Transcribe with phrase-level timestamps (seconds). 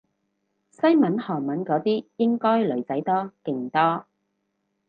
[0.71, 4.07] 西文韓文嗰啲應該女仔多勁多